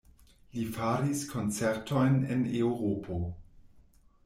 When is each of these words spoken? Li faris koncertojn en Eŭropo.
Li 0.53 0.63
faris 0.77 1.21
koncertojn 1.33 2.17
en 2.37 2.43
Eŭropo. 2.65 3.21